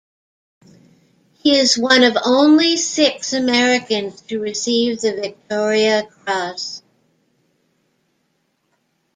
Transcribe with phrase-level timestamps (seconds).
[1.43, 6.81] He is one of only six Americans to receive the Victoria Cross.